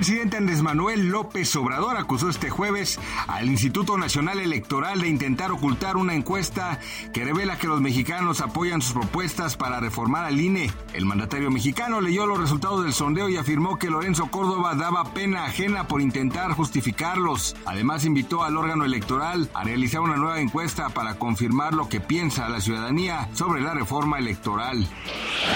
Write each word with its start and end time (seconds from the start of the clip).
Presidente 0.00 0.38
Andrés 0.38 0.62
Manuel 0.62 1.10
López 1.10 1.54
Obrador 1.56 1.98
acusó 1.98 2.30
este 2.30 2.48
jueves 2.48 2.98
al 3.26 3.50
Instituto 3.50 3.98
Nacional 3.98 4.40
Electoral 4.40 5.02
de 5.02 5.08
intentar 5.08 5.52
ocultar 5.52 5.98
una 5.98 6.14
encuesta 6.14 6.80
que 7.12 7.22
revela 7.22 7.58
que 7.58 7.66
los 7.66 7.82
mexicanos 7.82 8.40
apoyan 8.40 8.80
sus 8.80 8.94
propuestas 8.94 9.58
para 9.58 9.78
reformar 9.78 10.24
al 10.24 10.40
INE. 10.40 10.70
El 10.94 11.04
mandatario 11.04 11.50
mexicano 11.50 12.00
leyó 12.00 12.24
los 12.24 12.40
resultados 12.40 12.82
del 12.82 12.94
sondeo 12.94 13.28
y 13.28 13.36
afirmó 13.36 13.78
que 13.78 13.90
Lorenzo 13.90 14.30
Córdoba 14.30 14.74
daba 14.74 15.12
pena 15.12 15.44
ajena 15.44 15.86
por 15.86 16.00
intentar 16.00 16.52
justificarlos. 16.52 17.54
Además 17.66 18.06
invitó 18.06 18.42
al 18.42 18.56
órgano 18.56 18.86
electoral 18.86 19.50
a 19.52 19.64
realizar 19.64 20.00
una 20.00 20.16
nueva 20.16 20.40
encuesta 20.40 20.88
para 20.88 21.18
confirmar 21.18 21.74
lo 21.74 21.90
que 21.90 22.00
piensa 22.00 22.48
la 22.48 22.62
ciudadanía 22.62 23.28
sobre 23.34 23.60
la 23.60 23.74
reforma 23.74 24.18
electoral. 24.18 24.88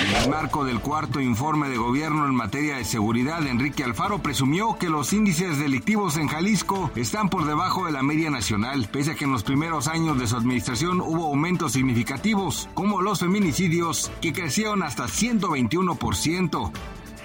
En 0.00 0.16
el 0.16 0.30
marco 0.30 0.64
del 0.64 0.80
cuarto 0.80 1.20
informe 1.20 1.68
de 1.68 1.76
gobierno 1.76 2.24
en 2.24 2.34
materia 2.34 2.76
de 2.76 2.84
seguridad, 2.84 3.46
Enrique 3.46 3.84
Alfaro 3.84 4.22
presumió 4.30 4.76
que 4.78 4.88
los 4.88 5.12
índices 5.12 5.58
delictivos 5.58 6.16
en 6.16 6.28
Jalisco 6.28 6.92
están 6.94 7.28
por 7.30 7.46
debajo 7.46 7.86
de 7.86 7.90
la 7.90 8.04
media 8.04 8.30
nacional, 8.30 8.88
pese 8.92 9.10
a 9.10 9.14
que 9.16 9.24
en 9.24 9.32
los 9.32 9.42
primeros 9.42 9.88
años 9.88 10.20
de 10.20 10.28
su 10.28 10.36
administración 10.36 11.00
hubo 11.00 11.26
aumentos 11.26 11.72
significativos, 11.72 12.68
como 12.74 13.02
los 13.02 13.18
feminicidios, 13.18 14.08
que 14.22 14.32
crecieron 14.32 14.84
hasta 14.84 15.06
121%. 15.06 16.70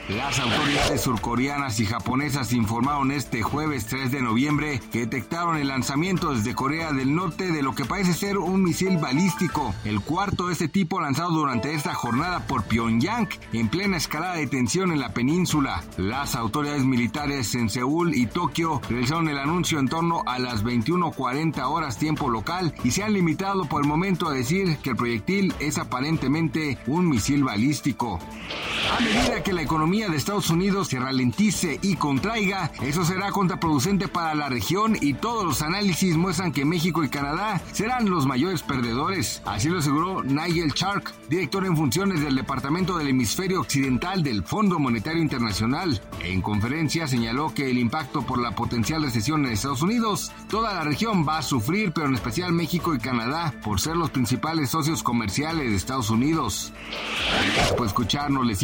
Las 0.09 0.39
autoridades 0.39 1.01
surcoreanas 1.01 1.79
y 1.79 1.85
japonesas 1.87 2.53
informaron 2.53 3.09
este 3.09 3.41
jueves 3.41 3.87
3 3.87 4.11
de 4.11 4.21
noviembre 4.21 4.79
que 4.91 4.99
detectaron 4.99 5.57
el 5.57 5.69
lanzamiento 5.69 6.31
desde 6.31 6.53
Corea 6.53 6.93
del 6.93 7.15
Norte 7.15 7.51
de 7.51 7.63
lo 7.63 7.73
que 7.73 7.85
parece 7.85 8.13
ser 8.13 8.37
un 8.37 8.61
misil 8.61 8.97
balístico, 8.97 9.73
el 9.83 10.01
cuarto 10.01 10.45
de 10.45 10.53
este 10.53 10.67
tipo 10.67 11.01
lanzado 11.01 11.31
durante 11.31 11.73
esta 11.73 11.95
jornada 11.95 12.45
por 12.45 12.65
Pyongyang 12.65 13.27
en 13.51 13.67
plena 13.67 13.97
escalada 13.97 14.35
de 14.35 14.45
tensión 14.45 14.91
en 14.91 14.99
la 14.99 15.11
península. 15.11 15.83
Las 15.97 16.35
autoridades 16.35 16.85
militares 16.85 17.55
en 17.55 17.71
Seúl 17.71 18.13
y 18.13 18.27
Tokio 18.27 18.81
realizaron 18.87 19.27
el 19.27 19.39
anuncio 19.39 19.79
en 19.79 19.87
torno 19.87 20.21
a 20.27 20.37
las 20.37 20.63
21:40 20.63 21.67
horas 21.67 21.97
tiempo 21.97 22.29
local 22.29 22.75
y 22.83 22.91
se 22.91 23.01
han 23.01 23.13
limitado 23.13 23.65
por 23.65 23.81
el 23.81 23.87
momento 23.87 24.27
a 24.27 24.33
decir 24.33 24.77
que 24.83 24.91
el 24.91 24.97
proyectil 24.97 25.51
es 25.59 25.79
aparentemente 25.79 26.77
un 26.85 27.09
misil 27.09 27.43
balístico. 27.43 28.19
A 28.91 28.99
medida 28.99 29.43
que 29.43 29.53
la 29.53 29.61
economía 29.61 30.09
de 30.09 30.17
Estados 30.17 30.49
Unidos 30.49 30.89
se 30.89 30.99
ralentice 30.99 31.79
y 31.81 31.95
contraiga, 31.95 32.71
eso 32.81 33.03
será 33.03 33.31
contraproducente 33.31 34.07
para 34.07 34.35
la 34.35 34.47
región 34.47 34.95
y 35.01 35.15
todos 35.15 35.43
los 35.43 35.61
análisis 35.61 36.15
muestran 36.15 36.51
que 36.51 36.65
México 36.65 37.03
y 37.03 37.09
Canadá 37.09 37.61
serán 37.71 38.09
los 38.09 38.25
mayores 38.25 38.61
perdedores. 38.63 39.41
Así 39.45 39.69
lo 39.69 39.79
aseguró 39.79 40.23
Nigel 40.23 40.71
Shark, 40.73 41.13
director 41.29 41.65
en 41.65 41.75
funciones 41.75 42.21
del 42.21 42.35
Departamento 42.35 42.97
del 42.97 43.09
Hemisferio 43.09 43.61
Occidental 43.61 44.23
del 44.23 44.43
Fondo 44.43 44.79
Monetario 44.79 45.21
Internacional. 45.21 46.01
En 46.21 46.41
conferencia 46.41 47.07
señaló 47.07 47.53
que 47.53 47.69
el 47.69 47.77
impacto 47.77 48.21
por 48.21 48.39
la 48.39 48.55
potencial 48.55 49.03
recesión 49.03 49.45
en 49.45 49.51
Estados 49.51 49.81
Unidos, 49.81 50.31
toda 50.49 50.73
la 50.73 50.83
región 50.83 51.25
va 51.27 51.39
a 51.39 51.43
sufrir, 51.43 51.91
pero 51.91 52.07
en 52.07 52.15
especial 52.15 52.53
México 52.53 52.93
y 52.93 52.99
Canadá, 52.99 53.53
por 53.63 53.81
ser 53.81 53.97
los 53.97 54.11
principales 54.11 54.69
socios 54.69 55.03
comerciales 55.03 55.69
de 55.69 55.75
Estados 55.75 56.09
Unidos. 56.09 56.71
De 57.77 57.85
escucharnos, 57.85 58.45
les 58.45 58.63